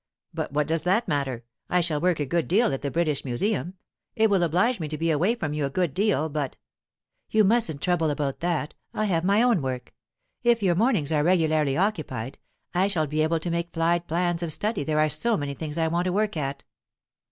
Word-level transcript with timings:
But 0.33 0.51
what 0.51 0.65
does 0.65 0.81
that 0.81 1.07
matter? 1.07 1.43
I 1.69 1.79
shall 1.79 2.01
work 2.01 2.19
a 2.19 2.25
good 2.25 2.47
deal 2.47 2.73
at 2.73 2.81
the 2.81 2.89
British 2.89 3.23
Museum. 3.23 3.75
It 4.15 4.31
will 4.31 4.41
oblige 4.41 4.79
me 4.79 4.87
to 4.87 4.97
be 4.97 5.11
away 5.11 5.35
from 5.35 5.53
you 5.53 5.63
a 5.63 5.69
good 5.69 5.93
deal, 5.93 6.27
but" 6.27 6.55
"You 7.29 7.43
mustn't 7.43 7.81
trouble 7.83 8.09
about 8.09 8.39
that. 8.39 8.73
I 8.95 9.05
have 9.05 9.23
my 9.23 9.43
own 9.43 9.61
work. 9.61 9.93
If 10.43 10.63
your 10.63 10.73
mornings 10.73 11.11
are 11.11 11.23
regularly 11.23 11.77
occupied, 11.77 12.39
I 12.73 12.87
shall 12.87 13.05
be 13.05 13.21
able 13.21 13.39
to 13.41 13.51
make 13.51 13.73
flied 13.75 14.07
plans 14.07 14.41
of 14.41 14.51
study 14.51 14.83
there 14.83 14.99
are 14.99 15.07
so 15.07 15.37
many 15.37 15.53
things 15.53 15.77
I 15.77 15.87
want 15.87 16.05
to 16.05 16.13
work 16.13 16.35
at." 16.35 16.63